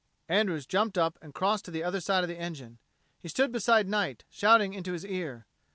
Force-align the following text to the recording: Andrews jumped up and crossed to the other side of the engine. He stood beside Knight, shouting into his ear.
Andrews 0.29 0.65
jumped 0.65 0.97
up 0.97 1.19
and 1.21 1.31
crossed 1.31 1.63
to 1.65 1.69
the 1.69 1.83
other 1.83 1.99
side 2.01 2.23
of 2.23 2.27
the 2.27 2.39
engine. 2.39 2.79
He 3.19 3.29
stood 3.29 3.51
beside 3.51 3.87
Knight, 3.87 4.23
shouting 4.31 4.73
into 4.73 4.93
his 4.93 5.05
ear. 5.05 5.45